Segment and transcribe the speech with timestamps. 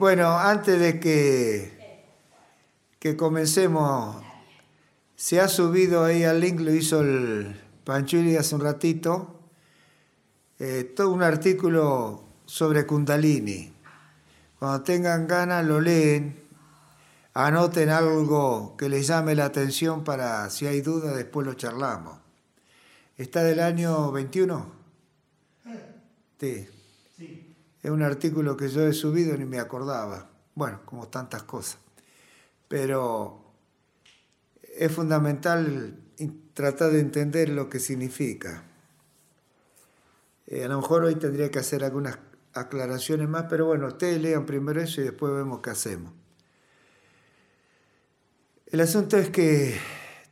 [0.00, 2.06] Bueno, antes de que,
[2.98, 4.16] que comencemos,
[5.14, 9.42] se ha subido ahí al link, lo hizo el Panchuli hace un ratito,
[10.58, 13.74] eh, todo un artículo sobre Kundalini.
[14.58, 16.34] Cuando tengan ganas lo leen,
[17.34, 22.16] anoten algo que les llame la atención para, si hay duda, después lo charlamos.
[23.18, 24.66] ¿Está del año 21?
[26.40, 26.79] Sí.
[27.82, 30.30] Es un artículo que yo he subido ni me acordaba.
[30.54, 31.78] Bueno, como tantas cosas.
[32.68, 33.52] Pero
[34.76, 35.96] es fundamental
[36.54, 38.62] tratar de entender lo que significa.
[40.46, 42.18] Eh, a lo mejor hoy tendría que hacer algunas
[42.52, 46.12] aclaraciones más, pero bueno, ustedes lean primero eso y después vemos qué hacemos.
[48.66, 49.78] El asunto es que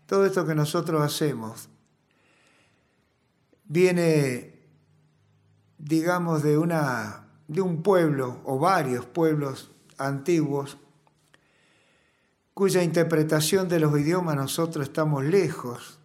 [0.06, 1.68] todo esto que nosotros hacemos
[3.64, 4.60] viene,
[5.78, 10.78] digamos, de una de un pueblo o varios pueblos antiguos
[12.54, 15.98] cuya interpretación de los idiomas nosotros estamos lejos,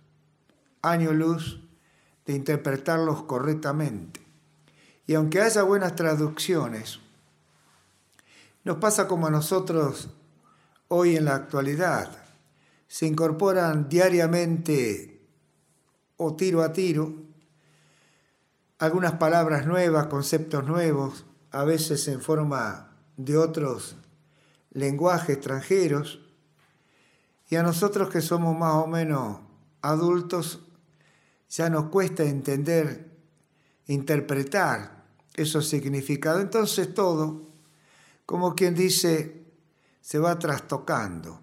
[0.81, 1.59] año luz,
[2.25, 4.21] de interpretarlos correctamente.
[5.07, 6.99] Y aunque haya buenas traducciones,
[8.63, 10.09] nos pasa como a nosotros
[10.87, 12.23] hoy en la actualidad.
[12.87, 15.25] Se incorporan diariamente
[16.17, 17.13] o tiro a tiro
[18.77, 23.95] algunas palabras nuevas, conceptos nuevos, a veces en forma de otros
[24.71, 26.19] lenguajes extranjeros,
[27.47, 29.39] y a nosotros que somos más o menos
[29.81, 30.59] adultos,
[31.49, 33.11] ya nos cuesta entender,
[33.85, 35.03] interpretar
[35.35, 36.41] esos significados.
[36.41, 37.43] Entonces todo,
[38.25, 39.45] como quien dice,
[40.01, 41.39] se va trastocando.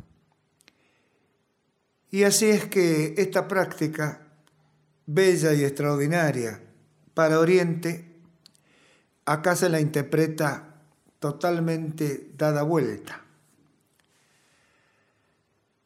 [2.10, 4.26] Y así es que esta práctica,
[5.06, 6.60] bella y extraordinaria
[7.14, 8.09] para Oriente,
[9.24, 10.82] acá se la interpreta
[11.18, 13.24] totalmente dada vuelta.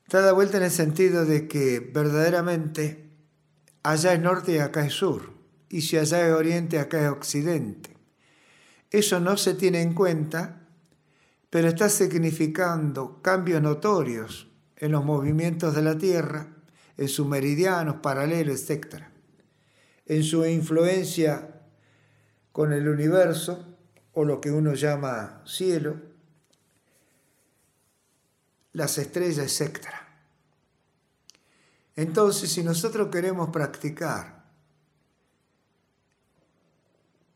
[0.08, 3.10] Dada vuelta en el sentido de que verdaderamente
[3.82, 5.32] allá es norte y acá es sur,
[5.68, 7.96] y si allá es oriente, acá es occidente.
[8.90, 10.68] Eso no se tiene en cuenta,
[11.50, 16.48] pero está significando cambios notorios en los movimientos de la Tierra,
[16.96, 19.04] en sus meridianos, paralelos, etc.
[20.06, 21.53] En su influencia
[22.54, 23.66] con el universo
[24.12, 25.96] o lo que uno llama cielo,
[28.74, 29.88] las estrellas, etc.
[31.96, 34.44] Entonces, si nosotros queremos practicar,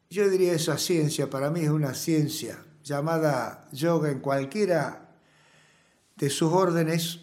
[0.08, 5.16] yo diría esa ciencia, para mí es una ciencia llamada yoga en cualquiera
[6.14, 7.18] de sus órdenes,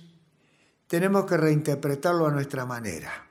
[0.88, 3.26] tenemos que reinterpretarlo a nuestra manera.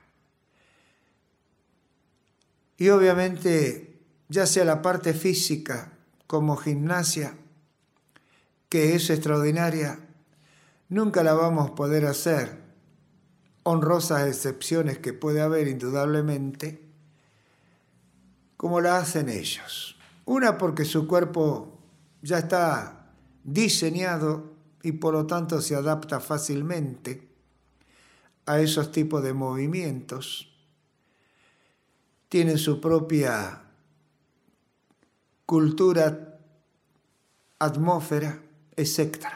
[2.79, 3.84] Y obviamente
[4.29, 5.93] ya sea la parte física
[6.27, 7.37] como gimnasia,
[8.69, 9.99] que es extraordinaria,
[10.89, 12.61] nunca la vamos a poder hacer,
[13.63, 16.81] honrosas excepciones que puede haber indudablemente,
[18.57, 19.97] como la hacen ellos.
[20.25, 21.79] Una porque su cuerpo
[22.21, 23.11] ya está
[23.43, 27.27] diseñado y por lo tanto se adapta fácilmente
[28.45, 30.51] a esos tipos de movimientos.
[32.29, 33.64] Tienen su propia
[35.45, 36.39] cultura,
[37.59, 38.41] atmósfera,
[38.75, 39.27] etc.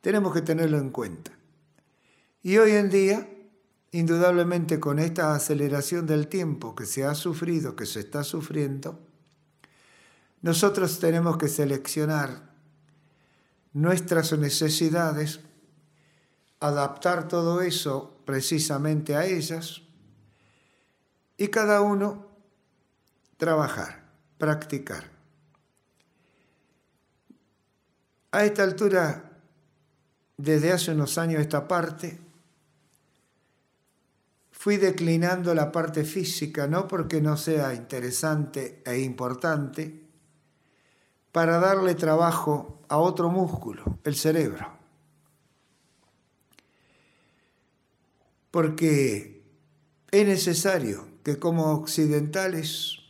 [0.00, 1.32] Tenemos que tenerlo en cuenta.
[2.42, 3.28] Y hoy en día,
[3.90, 9.00] indudablemente con esta aceleración del tiempo que se ha sufrido, que se está sufriendo,
[10.42, 12.54] nosotros tenemos que seleccionar
[13.72, 15.40] nuestras necesidades,
[16.60, 19.82] adaptar todo eso precisamente a ellas
[21.36, 22.28] y cada uno
[23.36, 24.05] trabajar
[24.38, 25.04] practicar.
[28.32, 29.40] A esta altura,
[30.36, 32.20] desde hace unos años esta parte,
[34.50, 40.02] fui declinando la parte física, no porque no sea interesante e importante,
[41.32, 44.72] para darle trabajo a otro músculo, el cerebro.
[48.50, 49.44] Porque
[50.10, 53.05] es necesario que como occidentales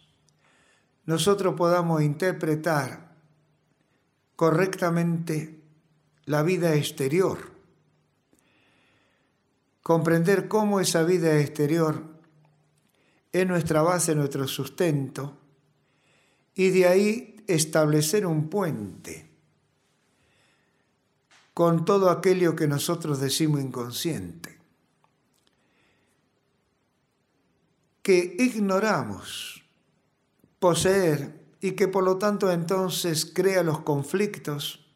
[1.07, 3.15] nosotros podamos interpretar
[4.35, 5.61] correctamente
[6.25, 7.39] la vida exterior,
[9.83, 12.03] comprender cómo esa vida exterior
[13.33, 15.39] es nuestra base, nuestro sustento,
[16.55, 19.31] y de ahí establecer un puente
[21.55, 24.59] con todo aquello que nosotros decimos inconsciente,
[28.03, 29.56] que ignoramos
[30.59, 34.87] poseer y que por lo tanto entonces crea los conflictos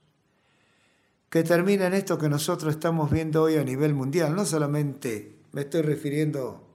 [1.29, 4.35] que terminan esto que nosotros estamos viendo hoy a nivel mundial.
[4.35, 6.67] No solamente me estoy refiriendo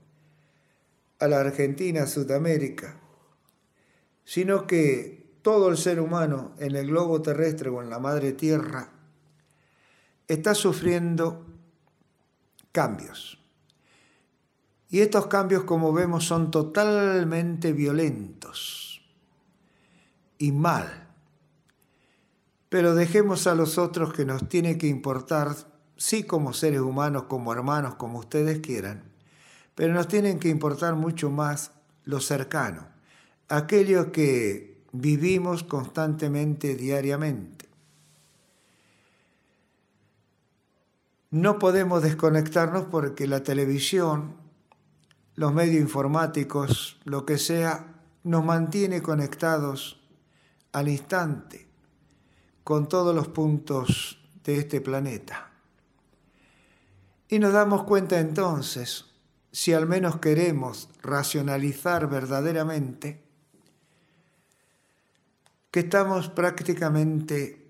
[1.19, 2.99] a la Argentina, Sudamérica,
[4.23, 8.89] sino que todo el ser humano en el globo terrestre o en la madre tierra
[10.27, 11.45] está sufriendo
[12.71, 13.44] cambios.
[14.89, 19.01] Y estos cambios, como vemos, son totalmente violentos
[20.37, 21.07] y mal.
[22.69, 25.55] Pero dejemos a los otros que nos tiene que importar,
[25.97, 29.03] sí como seres humanos, como hermanos, como ustedes quieran,
[29.75, 31.71] pero nos tienen que importar mucho más
[32.03, 32.87] lo cercano,
[33.49, 37.65] aquellos que vivimos constantemente, diariamente.
[41.31, 44.35] No podemos desconectarnos porque la televisión,
[45.35, 47.93] los medios informáticos, lo que sea,
[48.23, 50.01] nos mantiene conectados
[50.71, 51.67] al instante
[52.63, 55.51] con todos los puntos de este planeta.
[57.29, 59.05] Y nos damos cuenta entonces,
[59.51, 63.23] si al menos queremos racionalizar verdaderamente,
[65.71, 67.69] que estamos prácticamente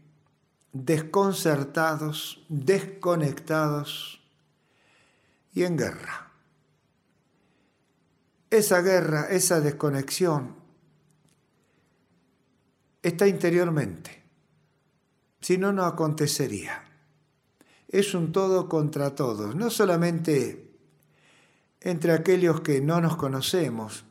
[0.72, 4.22] desconcertados, desconectados
[5.54, 6.25] y en guerra.
[8.56, 10.56] Esa guerra, esa desconexión
[13.04, 14.24] está interiormente,
[15.42, 16.86] si no, no acontecería.
[17.90, 20.72] Es un todo contra todos, no solamente
[21.82, 24.06] entre aquellos que no nos conocemos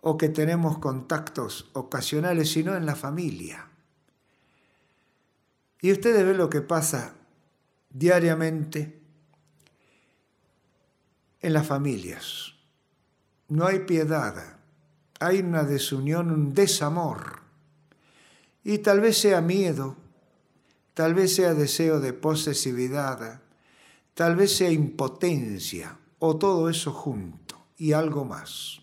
[0.00, 3.68] o que tenemos contactos ocasionales, sino en la familia.
[5.82, 7.16] Y ustedes ven lo que pasa
[7.90, 8.98] diariamente
[11.42, 12.54] en las familias.
[13.50, 14.56] No hay piedad,
[15.18, 17.40] hay una desunión, un desamor.
[18.62, 19.96] Y tal vez sea miedo,
[20.94, 23.42] tal vez sea deseo de posesividad,
[24.14, 28.80] tal vez sea impotencia o todo eso junto y algo más.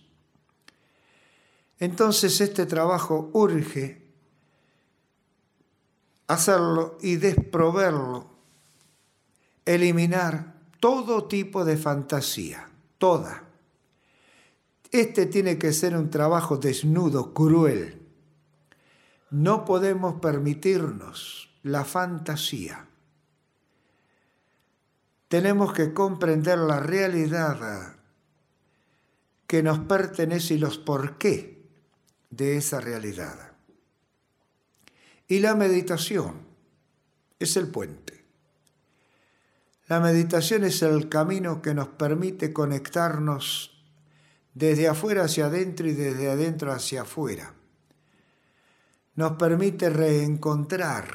[1.80, 4.06] Entonces este trabajo urge
[6.28, 8.30] hacerlo y desproverlo,
[9.66, 13.47] eliminar todo tipo de fantasía, toda.
[14.92, 18.02] Este tiene que ser un trabajo desnudo, cruel.
[19.30, 22.88] No podemos permitirnos la fantasía.
[25.28, 27.98] Tenemos que comprender la realidad
[29.46, 31.66] que nos pertenece y los por qué
[32.30, 33.52] de esa realidad.
[35.28, 36.48] Y la meditación
[37.40, 38.26] es el puente.
[39.88, 43.77] La meditación es el camino que nos permite conectarnos
[44.58, 47.54] desde afuera hacia adentro y desde adentro hacia afuera.
[49.14, 51.06] Nos permite reencontrar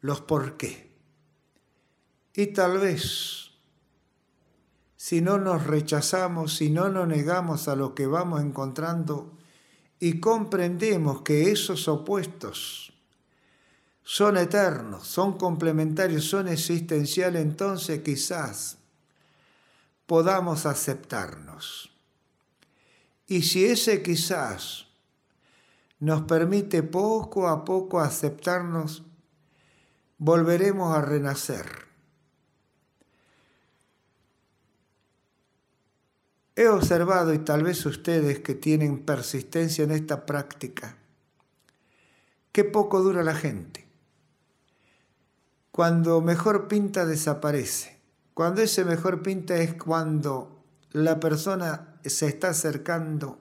[0.00, 0.96] los por qué.
[2.32, 3.50] Y tal vez,
[4.96, 9.36] si no nos rechazamos, si no nos negamos a lo que vamos encontrando,
[9.98, 12.94] y comprendemos que esos opuestos
[14.02, 18.79] son eternos, son complementarios, son existenciales, entonces quizás
[20.10, 21.88] podamos aceptarnos.
[23.28, 24.88] Y si ese quizás
[26.00, 29.04] nos permite poco a poco aceptarnos,
[30.18, 31.86] volveremos a renacer
[36.56, 40.96] He observado, y tal vez ustedes que tienen persistencia en esta práctica,
[42.50, 43.86] qué poco dura la gente.
[45.70, 47.99] Cuando mejor pinta desaparece.
[48.40, 53.38] Cuando ese mejor pinta es cuando la persona se está acercando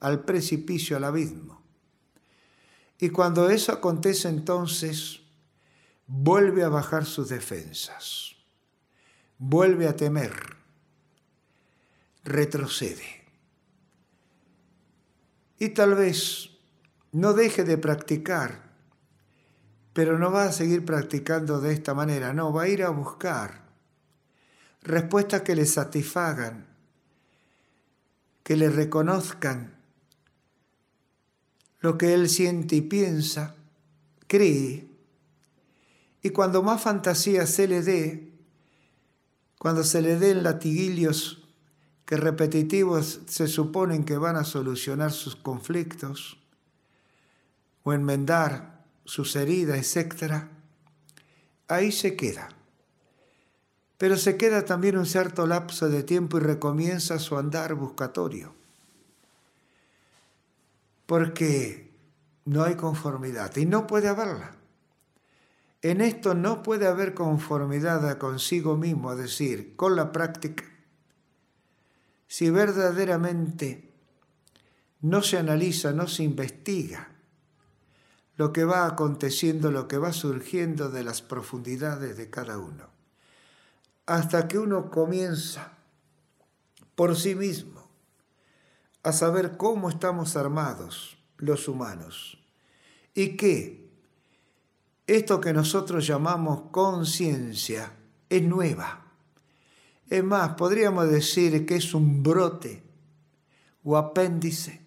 [0.00, 1.60] al precipicio, al abismo.
[2.98, 5.20] Y cuando eso acontece entonces,
[6.06, 8.36] vuelve a bajar sus defensas,
[9.36, 10.32] vuelve a temer
[12.24, 13.26] retrocede.
[15.58, 16.52] Y tal vez
[17.12, 18.62] no deje de practicar,
[19.92, 23.67] pero no va a seguir practicando de esta manera, no, va a ir a buscar
[24.82, 26.66] respuestas que le satisfagan,
[28.42, 29.76] que le reconozcan
[31.80, 33.54] lo que él siente y piensa,
[34.26, 34.88] cree,
[36.22, 38.32] y cuando más fantasía se le dé,
[39.58, 41.44] cuando se le den latiguillos
[42.04, 46.38] que repetitivos se suponen que van a solucionar sus conflictos
[47.82, 50.44] o enmendar sus heridas, etc.,
[51.68, 52.57] ahí se queda.
[53.98, 58.54] Pero se queda también un cierto lapso de tiempo y recomienza su andar buscatorio.
[61.08, 61.90] porque
[62.44, 64.56] no hay conformidad y no puede haberla.
[65.80, 70.64] En esto no puede haber conformidad consigo mismo, es decir, con la práctica,
[72.26, 73.90] si verdaderamente
[75.00, 77.08] no se analiza, no se investiga
[78.36, 82.90] lo que va aconteciendo, lo que va surgiendo de las profundidades de cada uno,
[84.08, 85.76] hasta que uno comienza
[86.94, 87.86] por sí mismo
[89.02, 92.42] a saber cómo estamos armados los humanos
[93.14, 93.86] y que
[95.06, 97.92] esto que nosotros llamamos conciencia
[98.30, 99.12] es nueva.
[100.08, 102.82] Es más, podríamos decir que es un brote
[103.84, 104.86] o apéndice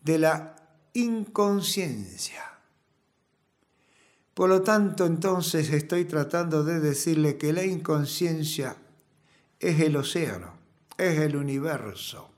[0.00, 0.56] de la
[0.94, 2.53] inconsciencia.
[4.34, 8.76] Por lo tanto, entonces estoy tratando de decirle que la inconsciencia
[9.60, 10.54] es el océano,
[10.98, 12.30] es el universo.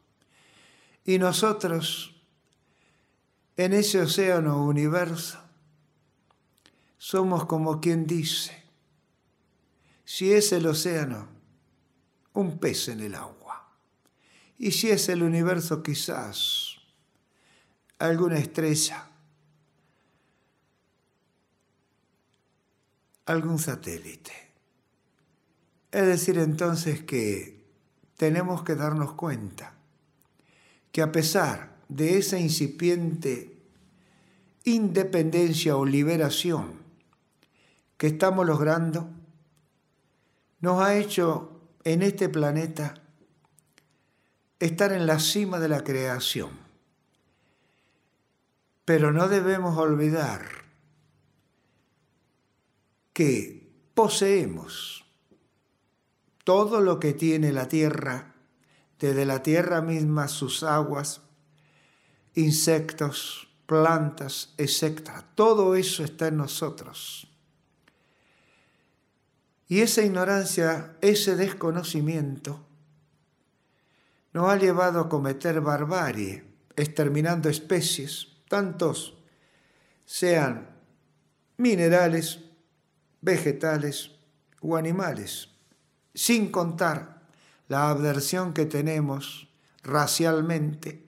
[1.07, 2.15] Y nosotros,
[3.57, 5.38] en ese océano universo,
[6.99, 8.62] somos como quien dice,
[10.05, 11.29] si es el océano,
[12.35, 13.73] un pez en el agua.
[14.59, 16.76] Y si es el universo, quizás
[17.99, 19.09] alguna estrella,
[23.26, 24.33] algún satélite.
[25.90, 27.64] Es decir, entonces que
[28.16, 29.75] tenemos que darnos cuenta
[30.92, 33.56] que a pesar de esa incipiente
[34.64, 36.80] independencia o liberación
[37.97, 39.09] que estamos logrando
[40.61, 42.95] nos ha hecho en este planeta
[44.59, 46.50] estar en la cima de la creación.
[48.85, 50.56] Pero no debemos olvidar
[53.17, 55.07] que poseemos
[56.45, 58.35] todo lo que tiene la tierra,
[58.99, 61.23] desde la tierra misma, sus aguas,
[62.35, 65.25] insectos, plantas, etc.
[65.35, 67.35] Todo eso está en nosotros.
[69.67, 72.67] Y esa ignorancia, ese desconocimiento,
[74.35, 76.45] nos ha llevado a cometer barbarie,
[76.77, 79.17] exterminando especies, tantos
[80.05, 80.69] sean
[81.57, 82.46] minerales,
[83.26, 84.12] vegetales
[84.61, 85.49] o animales,
[86.14, 87.23] sin contar
[87.66, 89.49] la aversión que tenemos
[89.83, 91.02] racialmente,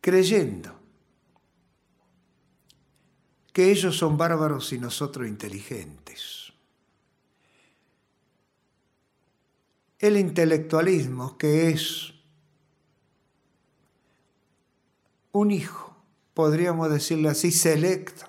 [0.00, 0.74] creyendo
[3.52, 6.52] que ellos son bárbaros y nosotros inteligentes.
[9.98, 12.14] El intelectualismo, que es
[15.32, 15.85] un hijo,
[16.36, 18.26] podríamos decirlo así, selecto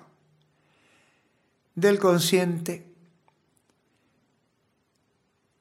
[1.74, 2.90] del consciente,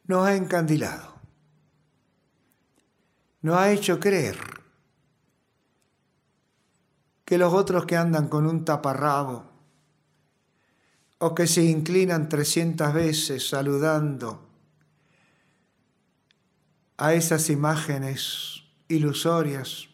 [0.05, 1.13] nos ha encandilado,
[3.41, 4.39] nos ha hecho creer
[7.25, 9.43] que los otros que andan con un taparrabo
[11.17, 14.47] o que se inclinan 300 veces saludando
[16.95, 19.87] a esas imágenes ilusorias,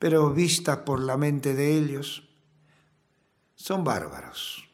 [0.00, 2.26] pero vistas por la mente de ellos,
[3.54, 4.66] son bárbaros,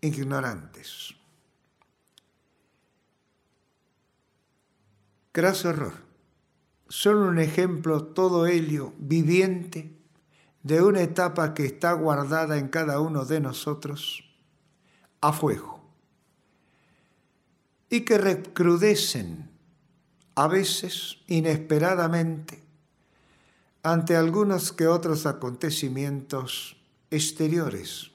[0.00, 1.12] ignorantes.
[5.34, 5.94] Graso error.
[6.88, 9.98] Son un ejemplo todo helio viviente
[10.62, 14.22] de una etapa que está guardada en cada uno de nosotros
[15.20, 15.80] a fuego
[17.88, 19.50] y que recrudecen
[20.36, 22.69] a veces inesperadamente
[23.82, 26.76] ante algunos que otros acontecimientos
[27.10, 28.10] exteriores.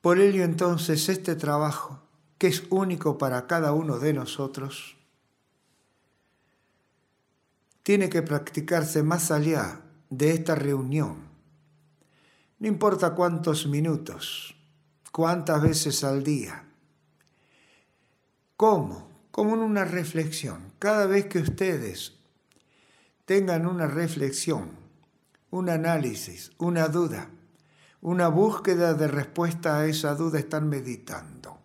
[0.00, 2.00] Por ello entonces este trabajo,
[2.38, 4.96] que es único para cada uno de nosotros,
[7.82, 9.80] tiene que practicarse más allá
[10.10, 11.32] de esta reunión
[12.62, 14.54] no importa cuántos minutos,
[15.10, 16.64] cuántas veces al día.
[18.56, 19.10] ¿Cómo?
[19.32, 20.72] Como en una reflexión.
[20.78, 22.12] Cada vez que ustedes
[23.24, 24.70] tengan una reflexión,
[25.50, 27.30] un análisis, una duda,
[28.00, 31.58] una búsqueda de respuesta a esa duda, están meditando.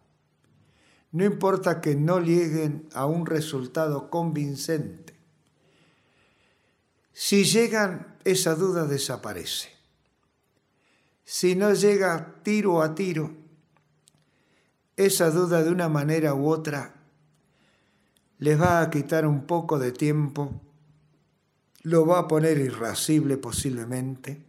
[1.12, 5.14] No importa que no lleguen a un resultado convincente.
[7.14, 9.78] Si llegan, esa duda desaparece
[11.28, 13.36] si no llega tiro a tiro,
[14.96, 16.97] esa duda de una manera u otra
[18.40, 20.62] les va a quitar un poco de tiempo,
[21.84, 24.44] lo va a poner irascible posiblemente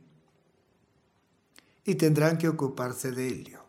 [1.85, 3.61] y tendrán que ocuparse de ello.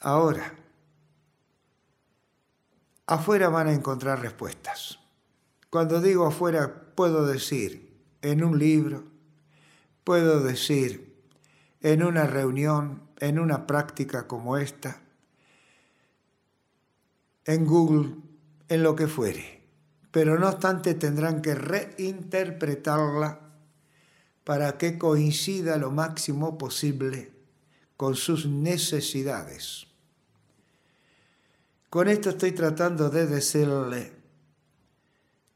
[0.00, 0.54] Ahora,
[3.06, 4.98] afuera van a encontrar respuestas.
[5.70, 7.92] Cuando digo afuera, puedo decir
[8.22, 9.04] en un libro,
[10.04, 11.14] puedo decir
[11.80, 15.02] en una reunión, en una práctica como esta,
[17.44, 18.14] en Google,
[18.68, 19.62] en lo que fuere.
[20.10, 23.40] Pero no obstante tendrán que reinterpretarla
[24.44, 27.32] para que coincida lo máximo posible
[27.96, 29.86] con sus necesidades.
[31.90, 34.12] Con esto estoy tratando de decirle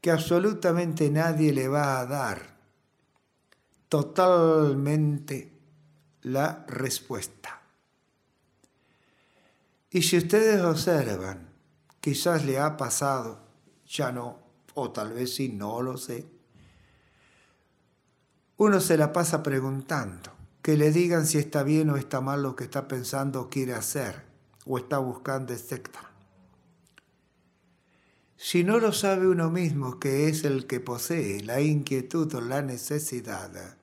[0.00, 2.56] que absolutamente nadie le va a dar
[3.88, 5.52] totalmente
[6.22, 7.60] la respuesta.
[9.90, 11.47] Y si ustedes observan,
[12.00, 13.40] quizás le ha pasado,
[13.86, 14.38] ya no,
[14.74, 16.26] o tal vez sí, no lo sé,
[18.56, 22.56] uno se la pasa preguntando, que le digan si está bien o está mal lo
[22.56, 24.24] que está pensando o quiere hacer,
[24.66, 25.88] o está buscando, etc.
[28.36, 32.62] Si no lo sabe uno mismo, que es el que posee la inquietud o la
[32.62, 33.76] necesidad,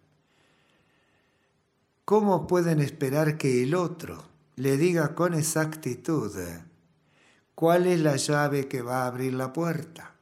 [2.03, 4.23] ¿cómo pueden esperar que el otro
[4.55, 6.31] le diga con exactitud
[7.55, 10.15] cuál es la llave que va a abrir la puerta?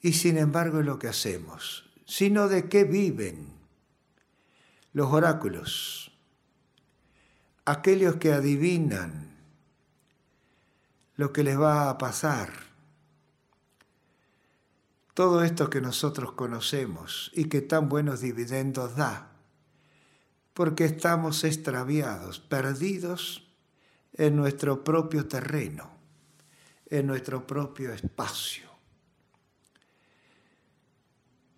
[0.00, 3.54] Y sin embargo es lo que hacemos, sino de qué viven
[4.92, 6.12] los oráculos,
[7.64, 9.34] aquellos que adivinan
[11.16, 12.52] lo que les va a pasar.
[15.14, 19.32] Todo esto que nosotros conocemos y que tan buenos dividendos da,
[20.52, 23.43] porque estamos extraviados, perdidos
[24.14, 25.90] en nuestro propio terreno,
[26.86, 28.70] en nuestro propio espacio.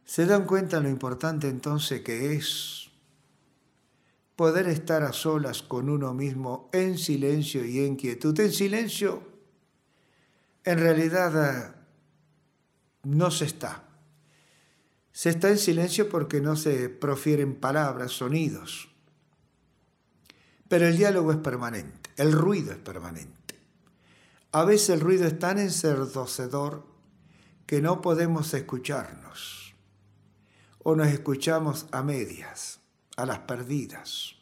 [0.04, 2.90] ¿Se dan cuenta lo importante entonces que es
[4.36, 8.38] poder estar a solas con uno mismo en silencio y en quietud?
[8.40, 9.22] En silencio,
[10.64, 11.76] en realidad
[13.02, 13.84] no se está.
[15.12, 18.88] Se está en silencio porque no se profieren palabras, sonidos.
[20.68, 23.54] Pero el diálogo es permanente, el ruido es permanente.
[24.52, 26.86] A veces el ruido es tan enserdocedor
[27.66, 29.74] que no podemos escucharnos
[30.82, 32.80] o nos escuchamos a medias,
[33.16, 34.34] a las perdidas.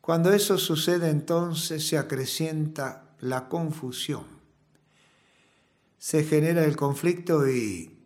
[0.00, 4.26] Cuando eso sucede entonces se acrecienta la confusión,
[5.98, 7.98] se genera el conflicto y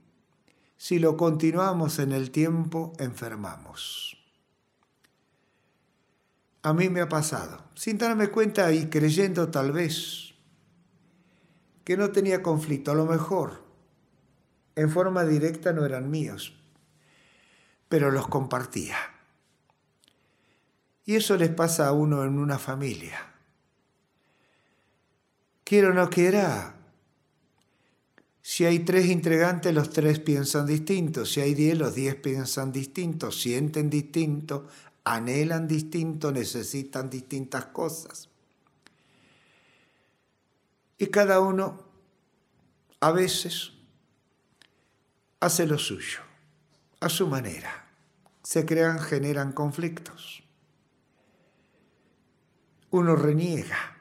[0.77, 4.22] si lo continuamos en el tiempo enfermamos.
[6.63, 10.35] A mí me ha pasado, sin darme cuenta y creyendo tal vez
[11.85, 13.65] que no tenía conflicto, a lo mejor
[14.77, 16.55] en forma directa no eran míos,
[17.89, 18.97] pero los compartía.
[21.05, 23.19] Y eso les pasa a uno en una familia.
[25.65, 26.77] Quiero o no quiera,
[28.41, 31.25] si hay tres integrantes, los tres piensan distinto.
[31.25, 34.69] Si hay diez, los diez piensan distinto, sienten distinto,
[35.05, 38.29] anhelan distinto, necesitan distintas cosas.
[40.99, 41.83] Y cada uno
[43.01, 43.73] a veces
[45.41, 46.21] hace lo suyo,
[47.01, 47.83] a su manera
[48.43, 50.43] se crean, generan conflictos.
[52.91, 53.97] Uno reniega.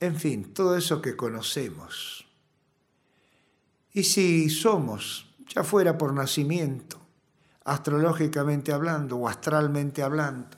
[0.00, 2.26] En fin, todo eso que conocemos.
[3.92, 7.01] Y si somos, ya fuera por nacimiento,
[7.64, 10.56] astrológicamente hablando o astralmente hablando,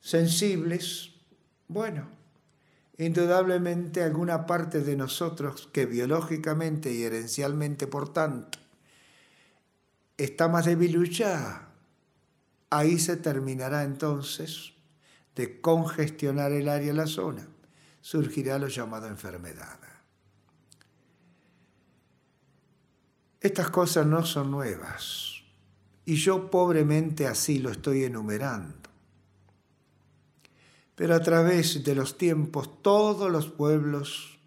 [0.00, 1.12] sensibles,
[1.68, 2.08] bueno,
[2.98, 8.58] indudablemente alguna parte de nosotros que biológicamente y herencialmente, por tanto,
[10.16, 11.68] está más debilucha,
[12.70, 14.74] ahí se terminará entonces
[15.34, 17.46] de congestionar el área, la zona.
[18.02, 19.78] Surgirá lo llamado enfermedad.
[23.40, 25.31] Estas cosas no son nuevas
[26.04, 28.90] y yo pobremente así lo estoy enumerando.
[30.94, 34.38] Pero a través de los tiempos todos los pueblos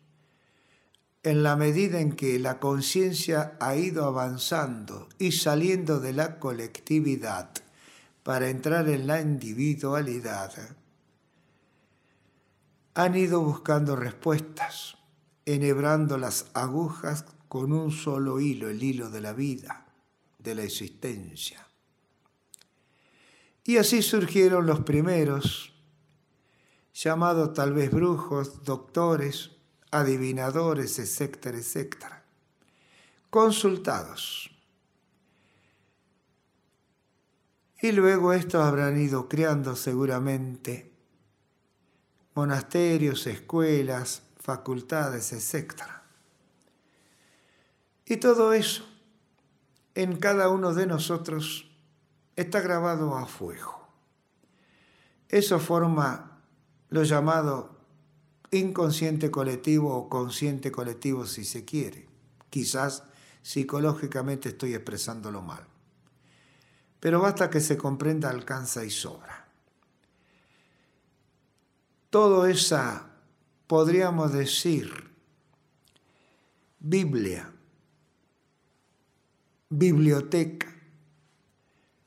[1.23, 7.49] en la medida en que la conciencia ha ido avanzando y saliendo de la colectividad
[8.21, 10.53] para entrar en la individualidad,
[12.93, 14.97] han ido buscando respuestas,
[15.45, 19.84] enhebrando las agujas con un solo hilo, el hilo de la vida,
[20.45, 21.67] de la existencia.
[23.63, 25.73] Y así surgieron los primeros,
[26.93, 29.51] llamados tal vez brujos, doctores,
[29.89, 32.23] adivinadores, etcétera, etcétera,
[33.29, 34.51] consultados.
[37.81, 40.93] Y luego estos habrán ido creando seguramente
[42.35, 45.73] monasterios, escuelas, facultades, etc.
[48.05, 48.94] Y todo eso
[49.95, 51.71] en cada uno de nosotros
[52.35, 53.87] está grabado a fuego.
[55.29, 56.41] Eso forma
[56.89, 57.79] lo llamado
[58.51, 62.07] inconsciente colectivo o consciente colectivo si se quiere.
[62.49, 63.03] Quizás
[63.41, 65.65] psicológicamente estoy expresándolo mal.
[66.99, 69.47] Pero basta que se comprenda, alcanza y sobra.
[72.09, 73.11] Todo esa,
[73.67, 75.11] podríamos decir,
[76.79, 77.54] Biblia,
[79.69, 80.73] biblioteca,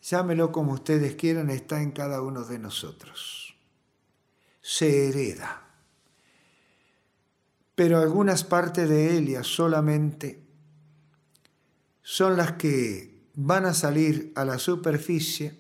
[0.03, 3.57] llámelo como ustedes quieran, está en cada uno de nosotros.
[4.61, 5.64] Se hereda.
[7.75, 10.42] Pero algunas partes de ella solamente
[12.03, 15.59] son las que van a salir a la superficie,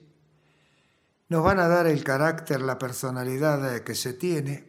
[1.28, 4.66] nos van a dar el carácter, la personalidad que se tiene,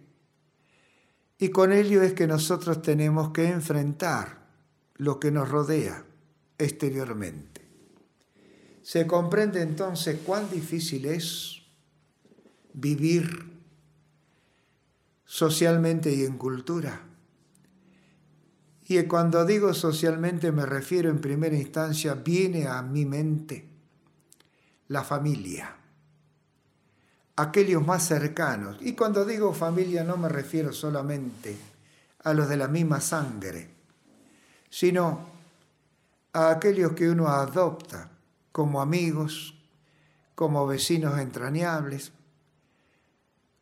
[1.38, 4.46] y con ello es que nosotros tenemos que enfrentar
[4.96, 6.06] lo que nos rodea
[6.60, 7.62] exteriormente.
[8.84, 11.62] Se comprende entonces cuán difícil es
[12.74, 13.50] vivir
[15.26, 17.02] socialmente y en cultura.
[18.88, 23.70] Y cuando digo socialmente me refiero en primera instancia, viene a mi mente
[24.88, 25.76] la familia,
[27.36, 28.78] aquellos más cercanos.
[28.82, 31.56] Y cuando digo familia no me refiero solamente
[32.24, 33.70] a los de la misma sangre,
[34.72, 35.39] sino
[36.34, 38.12] a aquellos que uno adopta
[38.52, 39.56] como amigos,
[40.36, 42.12] como vecinos entrañables,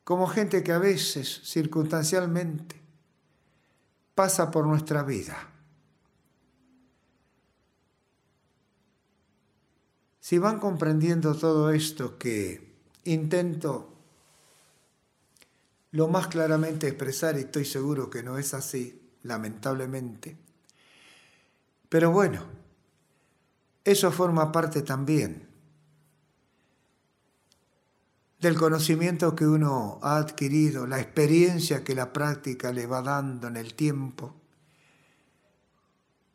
[0.03, 2.82] como gente que a veces, circunstancialmente,
[4.15, 5.36] pasa por nuestra vida.
[10.19, 12.75] Si van comprendiendo todo esto que
[13.06, 13.93] intento
[15.91, 20.38] lo más claramente expresar, y estoy seguro que no es así, lamentablemente,
[21.89, 22.43] pero bueno,
[23.84, 25.47] eso forma parte también
[28.39, 33.58] del conocimiento que uno ha adquirido, la experiencia que la práctica le va dando en
[33.58, 34.36] el tiempo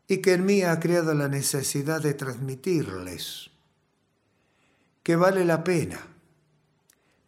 [0.08, 3.50] y que en mí ha creado la necesidad de transmitirles
[5.02, 6.00] que vale la pena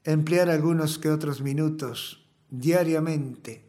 [0.05, 3.65] emplear algunos que otros minutos diariamente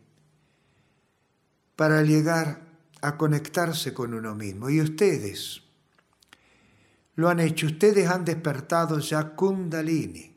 [1.76, 2.64] para llegar
[3.08, 4.70] a conectarse con uno mismo.
[4.70, 5.62] Y ustedes
[7.15, 10.34] lo han hecho, ustedes han despertado ya Kundalini.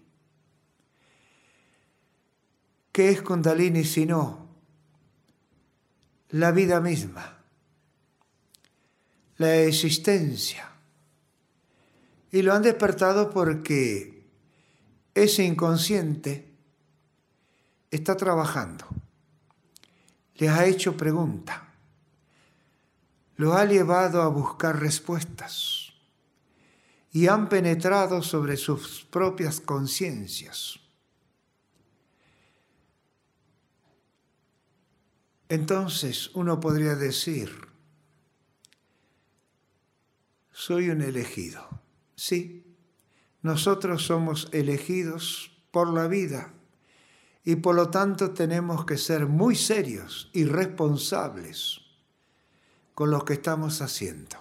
[2.92, 4.48] ¿Qué es Kundalini sino
[6.30, 7.38] la vida misma,
[9.38, 10.70] la existencia?
[12.30, 14.26] Y lo han despertado porque
[15.14, 16.54] ese inconsciente
[17.90, 18.86] está trabajando,
[20.34, 21.67] les ha hecho pregunta
[23.38, 25.92] lo ha llevado a buscar respuestas
[27.12, 30.80] y han penetrado sobre sus propias conciencias.
[35.48, 37.68] Entonces uno podría decir,
[40.50, 41.80] soy un elegido.
[42.16, 42.76] Sí,
[43.42, 46.54] nosotros somos elegidos por la vida
[47.44, 51.87] y por lo tanto tenemos que ser muy serios y responsables
[52.98, 54.36] con lo que estamos haciendo.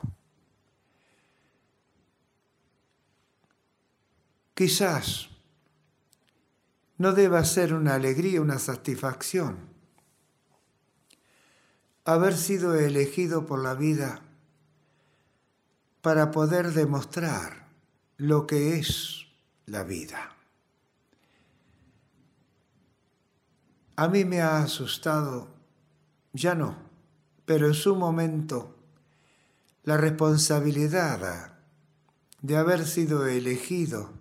[4.55, 5.29] Quizás
[6.97, 9.59] no deba ser una alegría, una satisfacción
[12.03, 14.23] haber sido elegido por la vida
[16.01, 17.67] para poder demostrar
[18.17, 19.27] lo que es
[19.67, 20.35] la vida.
[23.97, 25.53] A mí me ha asustado,
[26.33, 26.86] ya no,
[27.47, 28.75] pero en su momento
[29.85, 31.53] la responsabilidad
[32.41, 34.11] de haber sido elegido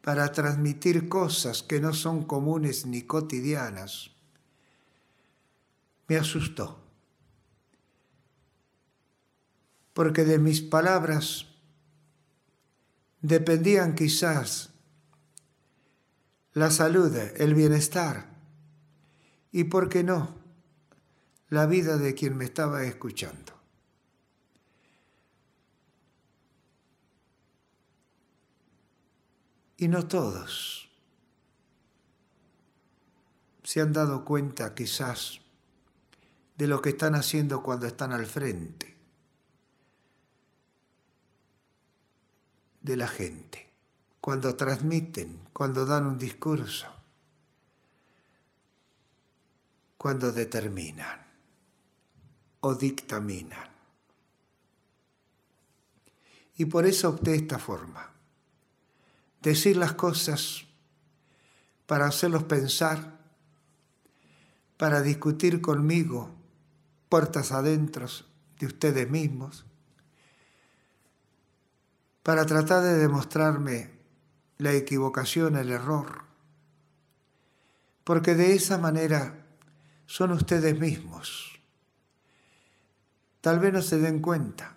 [0.00, 4.12] para transmitir cosas que no son comunes ni cotidianas,
[6.08, 6.80] me asustó.
[9.92, 11.44] Porque de mis palabras
[13.20, 14.70] dependían quizás
[16.54, 18.30] la salud, el bienestar,
[19.52, 20.39] y por qué no,
[21.50, 23.52] la vida de quien me estaba escuchando.
[29.76, 30.90] Y no todos
[33.62, 35.40] se han dado cuenta quizás
[36.56, 38.96] de lo que están haciendo cuando están al frente
[42.82, 43.72] de la gente,
[44.20, 47.00] cuando transmiten, cuando dan un discurso.
[50.00, 51.29] cuando determinan
[52.60, 53.68] o dictaminan.
[56.56, 58.12] Y por eso opté esta forma.
[59.40, 60.66] Decir las cosas
[61.86, 63.18] para hacerlos pensar,
[64.76, 66.30] para discutir conmigo
[67.08, 68.06] puertas adentro
[68.58, 69.64] de ustedes mismos,
[72.22, 73.90] para tratar de demostrarme
[74.58, 76.24] la equivocación, el error,
[78.04, 79.46] porque de esa manera
[80.06, 81.49] son ustedes mismos.
[83.40, 84.76] Tal vez no se den cuenta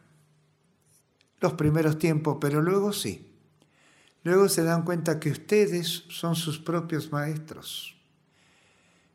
[1.39, 3.29] los primeros tiempos, pero luego sí.
[4.23, 7.97] Luego se dan cuenta que ustedes son sus propios maestros,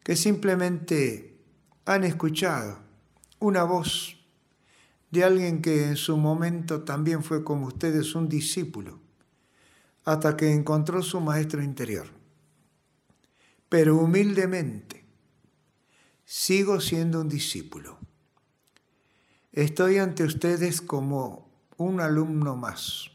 [0.02, 1.40] que simplemente
[1.86, 2.78] han escuchado
[3.38, 4.18] una voz
[5.10, 9.00] de alguien que en su momento también fue como ustedes un discípulo,
[10.04, 12.08] hasta que encontró su maestro interior.
[13.70, 15.06] Pero humildemente,
[16.26, 17.98] sigo siendo un discípulo.
[19.58, 23.10] Estoy ante ustedes como un alumno más.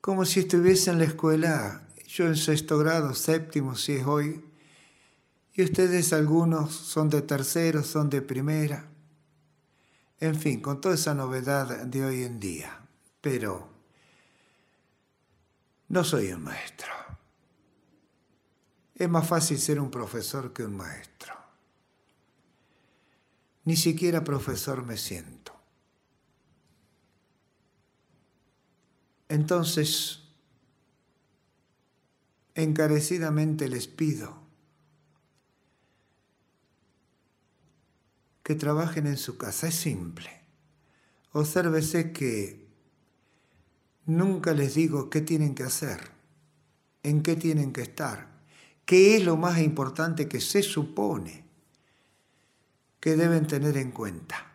[0.00, 4.44] Como si estuviese en la escuela, yo en sexto grado, séptimo si es hoy,
[5.52, 8.88] y ustedes algunos son de tercero, son de primera.
[10.18, 12.80] En fin, con toda esa novedad de hoy en día.
[13.20, 13.68] Pero
[15.90, 16.90] no soy un maestro.
[18.96, 21.43] Es más fácil ser un profesor que un maestro.
[23.64, 25.52] Ni siquiera profesor me siento.
[29.28, 30.20] Entonces,
[32.54, 34.44] encarecidamente les pido
[38.42, 39.68] que trabajen en su casa.
[39.68, 40.30] Es simple.
[41.32, 42.68] Obsérvese que
[44.04, 46.12] nunca les digo qué tienen que hacer,
[47.02, 48.28] en qué tienen que estar,
[48.84, 51.43] qué es lo más importante que se supone
[53.04, 54.50] que deben tener en cuenta.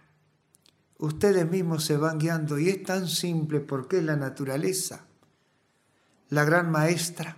[0.98, 5.06] Ustedes mismos se van guiando y es tan simple porque es la naturaleza,
[6.30, 7.38] la gran maestra,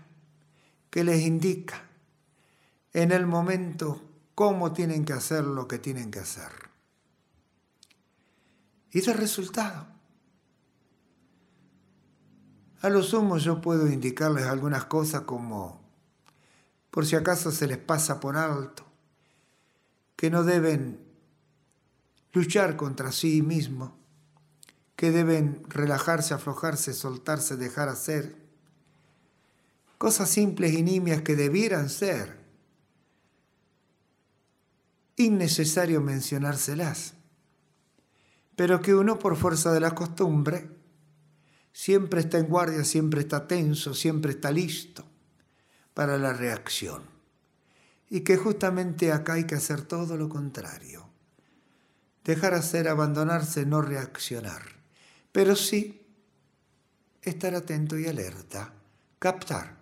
[0.89, 1.83] que les indica
[2.93, 4.01] en el momento
[4.35, 6.53] cómo tienen que hacer lo que tienen que hacer.
[8.91, 9.87] Y el resultado.
[12.79, 15.81] A lo sumo yo puedo indicarles algunas cosas como,
[16.89, 18.90] por si acaso se les pasa por alto,
[20.21, 20.99] que no deben
[22.31, 23.93] luchar contra sí mismos,
[24.95, 28.35] que deben relajarse, aflojarse, soltarse, dejar hacer.
[29.97, 32.37] Cosas simples y nimias que debieran ser
[35.15, 37.15] innecesario mencionárselas,
[38.55, 40.69] pero que uno por fuerza de la costumbre
[41.73, 45.03] siempre está en guardia, siempre está tenso, siempre está listo
[45.95, 47.10] para la reacción.
[48.11, 51.09] Y que justamente acá hay que hacer todo lo contrario.
[52.25, 54.61] Dejar hacer, abandonarse, no reaccionar.
[55.31, 56.05] Pero sí
[57.21, 58.73] estar atento y alerta,
[59.17, 59.77] captar.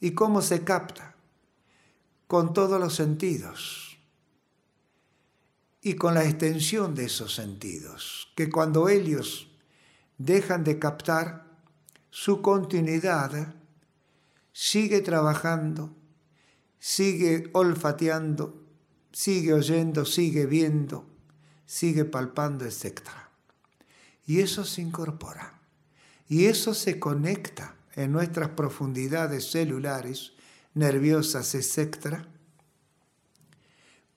[0.00, 1.14] ¿Y cómo se capta?
[2.26, 3.98] Con todos los sentidos
[5.80, 9.48] y con la extensión de esos sentidos, que cuando ellos
[10.18, 11.46] dejan de captar,
[12.10, 13.54] su continuidad
[14.52, 15.94] sigue trabajando,
[16.78, 18.62] sigue olfateando,
[19.12, 21.06] sigue oyendo, sigue viendo,
[21.66, 23.00] sigue palpando, etc.
[24.26, 25.60] Y eso se incorpora.
[26.28, 30.32] Y eso se conecta en nuestras profundidades celulares,
[30.74, 32.26] nerviosas, etc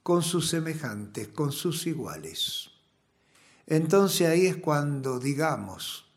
[0.03, 2.69] con sus semejantes, con sus iguales.
[3.67, 6.11] Entonces ahí es cuando, digamos,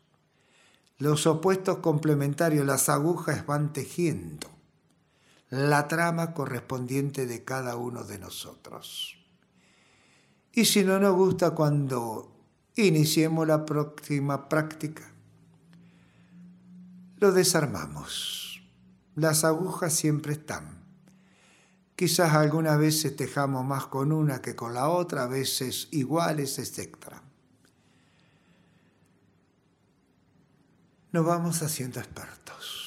[0.97, 4.49] los opuestos complementarios, las agujas van tejiendo
[5.49, 9.17] la trama correspondiente de cada uno de nosotros.
[10.51, 12.31] Y si no nos gusta cuando
[12.75, 15.11] iniciemos la próxima práctica,
[17.17, 18.61] lo desarmamos.
[19.15, 20.83] Las agujas siempre están.
[21.95, 27.15] Quizás algunas veces tejamos más con una que con la otra, a veces iguales, etc.
[31.13, 32.84] Nos vamos haciendo expertos.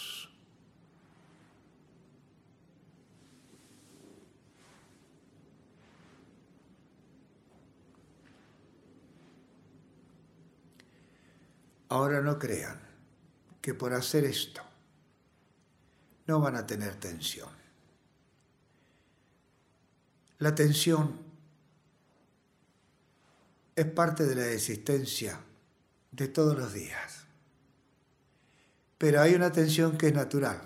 [11.88, 12.78] Ahora no crean
[13.62, 14.62] que por hacer esto
[16.26, 17.48] no van a tener tensión.
[20.38, 21.18] La tensión
[23.74, 25.40] es parte de la existencia
[26.12, 27.24] de todos los días.
[28.98, 30.62] Pero hay una tensión que es natural,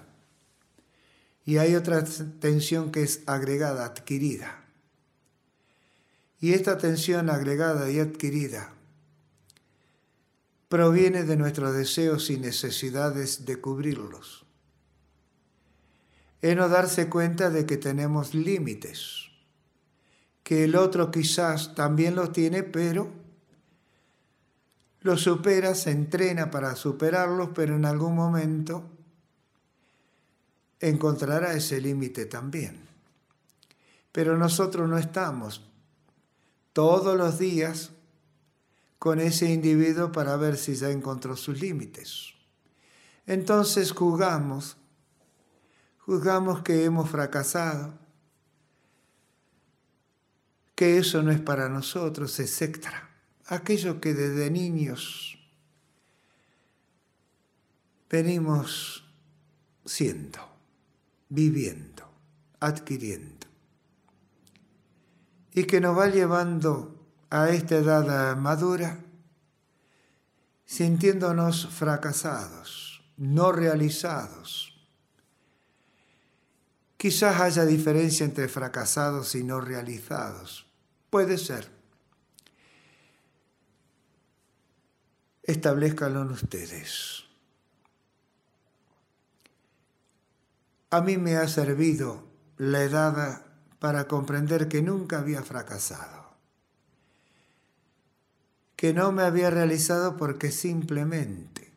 [1.44, 2.04] Y hay otra
[2.38, 4.64] tensión que es agregada, adquirida.
[6.38, 8.72] Y esta tensión agregada y adquirida
[10.72, 14.46] proviene de nuestros deseos y necesidades de cubrirlos.
[16.40, 19.28] Es no darse cuenta de que tenemos límites,
[20.42, 23.12] que el otro quizás también los tiene, pero
[25.02, 28.88] lo supera, se entrena para superarlos, pero en algún momento
[30.80, 32.80] encontrará ese límite también.
[34.10, 35.68] Pero nosotros no estamos
[36.72, 37.92] todos los días
[39.02, 42.34] con ese individuo para ver si ya encontró sus límites.
[43.26, 44.76] Entonces juzgamos,
[45.98, 47.98] juzgamos que hemos fracasado,
[50.76, 52.86] que eso no es para nosotros, etc
[53.46, 55.36] aquello que desde niños
[58.08, 59.04] venimos
[59.84, 60.38] siendo,
[61.28, 62.08] viviendo,
[62.60, 63.48] adquiriendo,
[65.54, 67.01] y que nos va llevando
[67.32, 68.98] a esta edad madura
[70.66, 74.78] sintiéndonos fracasados, no realizados.
[76.98, 80.66] Quizás haya diferencia entre fracasados y no realizados.
[81.08, 81.70] Puede ser.
[85.42, 87.24] establezcanlo ustedes.
[90.90, 93.46] A mí me ha servido la edad
[93.78, 96.21] para comprender que nunca había fracasado,
[98.82, 101.72] que no me había realizado porque simplemente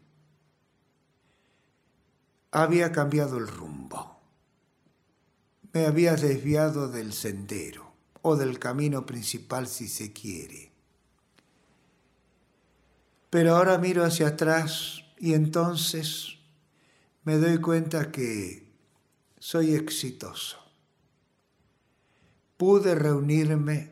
[2.50, 4.20] había cambiado el rumbo,
[5.72, 10.72] me había desviado del sendero o del camino principal si se quiere
[13.30, 16.38] pero ahora miro hacia atrás y entonces
[17.24, 18.72] me doy cuenta que
[19.38, 20.58] soy exitoso.
[22.56, 23.92] Pude reunirme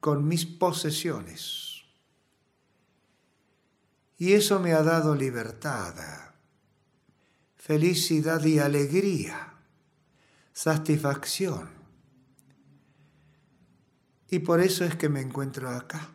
[0.00, 1.71] con mis posesiones.
[4.22, 5.96] Y eso me ha dado libertad,
[7.56, 9.54] felicidad y alegría,
[10.52, 11.68] satisfacción.
[14.30, 16.08] Y por eso es que me encuentro acá.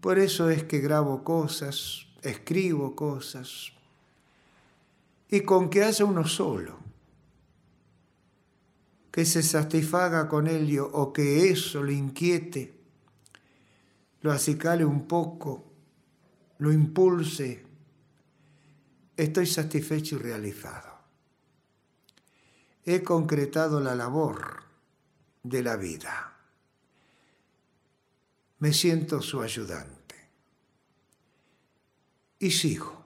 [0.00, 3.74] Por eso es que grabo cosas, escribo cosas,
[5.28, 6.78] y con que haya uno solo,
[9.10, 12.80] que se satisfaga con ello o que eso lo inquiete,
[14.22, 15.73] lo acicale un poco,
[16.58, 17.64] lo impulse,
[19.16, 20.94] estoy satisfecho y realizado.
[22.84, 24.62] He concretado la labor
[25.42, 26.34] de la vida
[28.64, 30.14] me siento su ayudante.
[32.38, 33.04] Y sigo,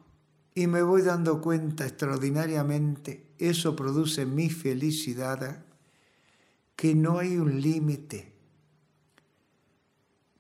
[0.55, 5.65] y me voy dando cuenta extraordinariamente, eso produce mi felicidad,
[6.77, 8.33] que no hay un límite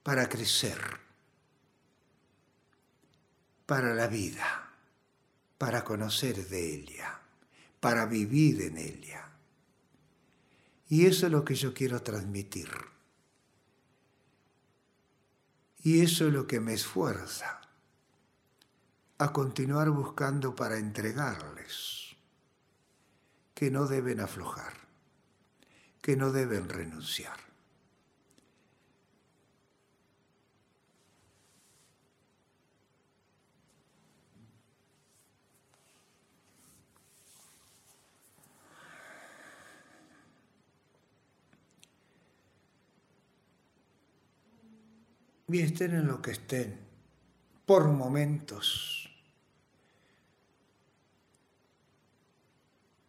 [0.04, 0.78] para crecer,
[3.68, 4.70] para la vida,
[5.58, 7.20] para conocer de ella,
[7.80, 9.28] para vivir en ella.
[10.88, 12.70] Y eso es lo que yo quiero transmitir.
[15.82, 17.60] Y eso es lo que me esfuerza
[19.18, 22.16] a continuar buscando para entregarles
[23.52, 24.72] que no deben aflojar,
[26.00, 27.47] que no deben renunciar.
[45.48, 46.78] Y estén en lo que estén,
[47.64, 49.10] por momentos,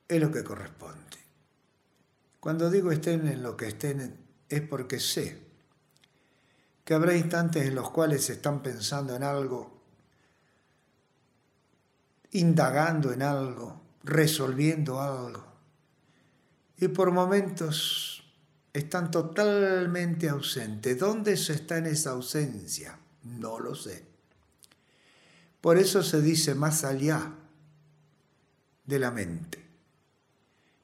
[0.07, 1.17] es lo que corresponde.
[2.39, 5.49] Cuando digo estén en lo que estén es porque sé
[6.85, 9.83] que habrá instantes en los cuales están pensando en algo,
[12.31, 15.45] indagando en algo, resolviendo algo.
[16.77, 18.18] Y por momentos
[18.73, 20.97] están totalmente ausentes.
[20.97, 22.97] ¿Dónde se está en esa ausencia?
[23.23, 24.05] No lo sé.
[25.61, 27.33] Por eso se dice más allá
[28.85, 29.65] de la mente.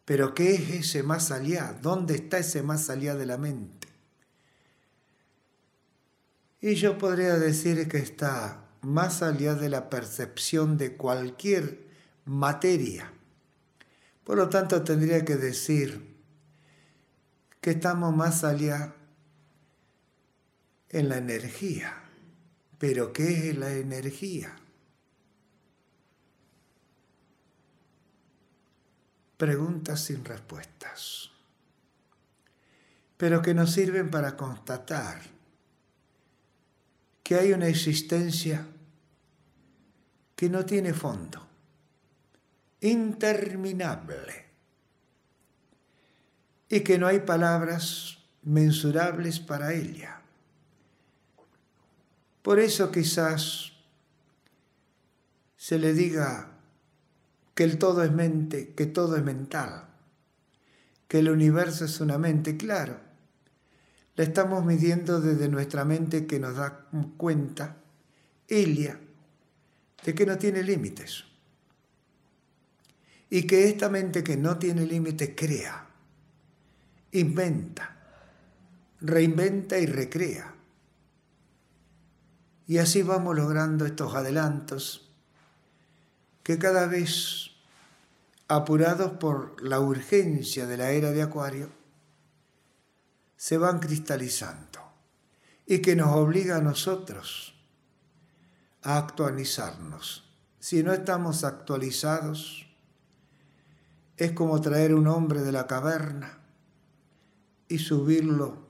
[0.04, 1.78] Pero ¿qué es ese más allá?
[1.82, 3.88] ¿Dónde está ese más allá de la mente?
[6.62, 11.88] Y yo podría decir que está más allá de la percepción de cualquier
[12.26, 13.12] materia.
[14.24, 16.15] Por lo tanto, tendría que decir
[17.66, 18.94] que estamos más allá
[20.90, 21.96] en la energía.
[22.78, 24.56] Pero ¿qué es la energía?
[29.38, 31.32] preguntas sin respuestas,
[33.18, 35.24] pero que nos sirven para constatar
[37.24, 38.68] que hay una existencia
[40.36, 41.48] que no tiene fondo,
[42.82, 44.45] interminable,
[46.76, 50.20] y que no hay palabras mensurables para ella.
[52.42, 53.72] Por eso quizás
[55.56, 56.52] se le diga
[57.54, 59.86] que el todo es mente, que todo es mental,
[61.08, 63.00] que el universo es una mente, claro.
[64.18, 67.78] La estamos midiendo desde nuestra mente que nos da cuenta,
[68.50, 69.00] Elia,
[70.04, 71.24] de que no tiene límites.
[73.30, 75.85] Y que esta mente que no tiene límites crea,
[77.20, 77.96] inventa,
[79.02, 80.54] reinventa y recrea.
[82.68, 85.10] Y así vamos logrando estos adelantos
[86.44, 87.52] que cada vez
[88.48, 91.70] apurados por la urgencia de la era de Acuario,
[93.38, 94.80] se van cristalizando
[95.66, 97.56] y que nos obliga a nosotros
[98.84, 100.24] a actualizarnos.
[100.60, 102.68] Si no estamos actualizados,
[104.18, 106.45] es como traer un hombre de la caverna
[107.68, 108.66] y subirlo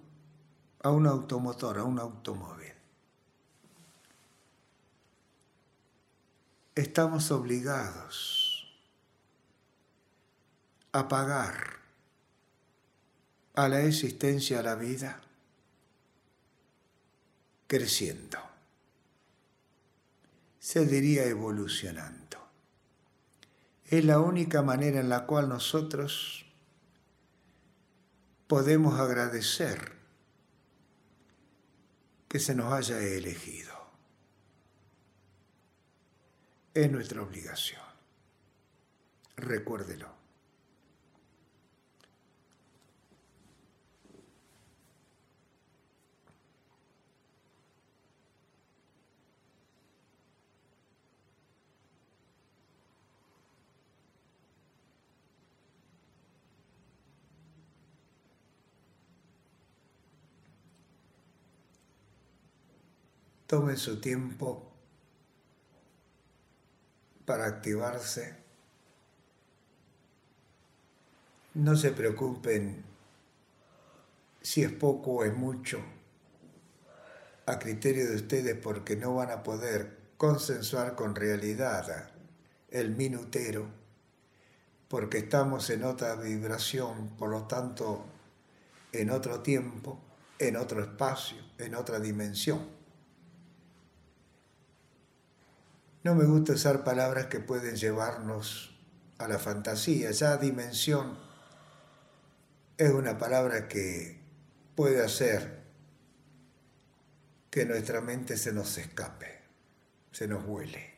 [0.81, 2.73] a un automotor, a un automóvil.
[6.75, 8.67] Estamos obligados
[10.91, 11.79] a pagar
[13.55, 15.21] a la existencia, a la vida,
[17.67, 18.37] creciendo.
[20.59, 22.37] Se diría evolucionando.
[23.85, 26.44] Es la única manera en la cual nosotros
[28.55, 29.91] podemos agradecer
[32.29, 33.75] que se nos haya elegido.
[36.73, 37.81] Es nuestra obligación.
[39.35, 40.24] Recuérdelo.
[63.47, 64.71] Tome su tiempo
[67.25, 68.35] para activarse.
[71.53, 72.83] No se preocupen
[74.41, 75.79] si es poco o es mucho
[77.45, 82.11] a criterio de ustedes porque no van a poder consensuar con realidad
[82.69, 83.85] el minutero
[84.87, 88.05] porque estamos en otra vibración, por lo tanto
[88.91, 89.99] en otro tiempo,
[90.39, 92.74] en otro espacio, en otra dimensión.
[96.05, 98.77] No me gusta usar palabras que pueden llevarnos
[99.17, 100.11] a la fantasía.
[100.11, 101.17] Ya dimensión
[102.77, 104.19] es una palabra que
[104.75, 105.63] puede hacer
[107.49, 109.39] que nuestra mente se nos escape,
[110.11, 110.93] se nos huele.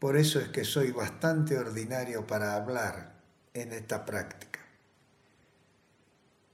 [0.00, 3.20] Por eso es que soy bastante ordinario para hablar
[3.54, 4.58] en esta práctica.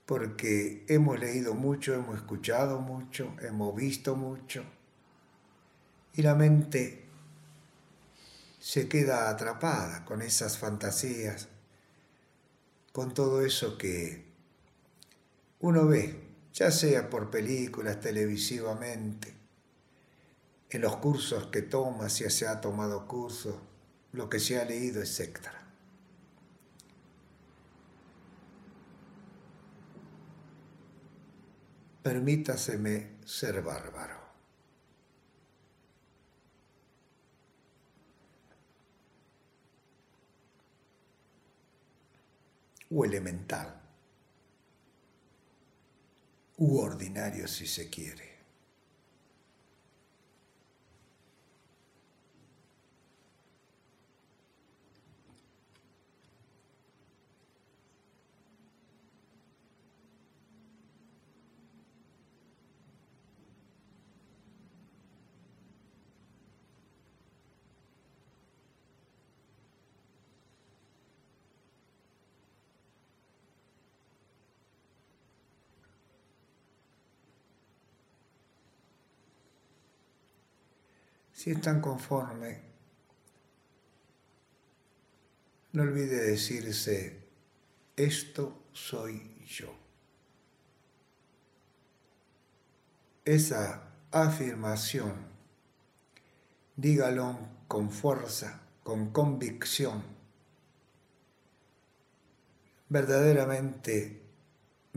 [0.05, 4.76] Porque hemos leído mucho, hemos escuchado mucho, hemos visto mucho
[6.17, 7.05] y la mente
[8.59, 11.47] se queda atrapada con esas fantasías,
[12.91, 14.25] con todo eso que
[15.59, 16.19] uno ve,
[16.53, 19.35] ya sea por películas, televisivamente,
[20.71, 23.55] en los cursos que toma, si se ha tomado cursos,
[24.11, 25.37] lo que se ha leído, etc.
[32.01, 34.26] Permítaseme ser bárbaro.
[42.89, 43.81] O elemental,
[46.57, 48.26] u ordinario si se quiere.
[81.47, 82.59] Si están conforme,
[85.71, 87.23] no olvide decirse,
[87.95, 89.73] esto soy yo.
[93.23, 95.13] Esa afirmación,
[96.75, 97.39] dígalo
[97.69, 100.03] con fuerza, con convicción,
[102.89, 104.21] verdaderamente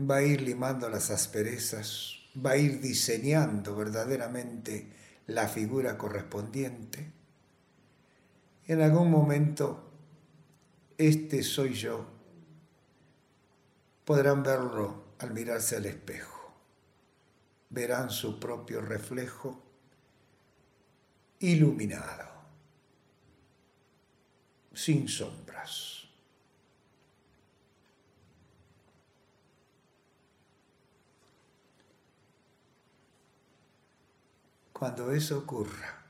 [0.01, 4.99] va a ir limando las asperezas, va a ir diseñando verdaderamente
[5.33, 7.11] la figura correspondiente.
[8.67, 9.91] En algún momento,
[10.97, 12.05] este soy yo,
[14.05, 16.53] podrán verlo al mirarse al espejo.
[17.69, 19.63] Verán su propio reflejo
[21.39, 22.29] iluminado,
[24.73, 26.00] sin sombras.
[34.81, 36.01] Cuando eso ocurra,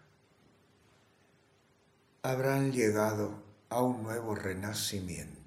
[2.22, 3.34] habrán llegado
[3.68, 5.41] a un nuevo renacimiento